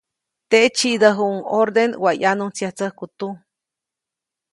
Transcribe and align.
Teʼ 0.49 0.69
tsiʼdäjuʼuŋ 0.75 1.37
ʼorden 1.51 1.91
waʼ 2.03 2.15
ʼyanuntsyatsäjku 2.21 3.05
tuj. 3.17 3.35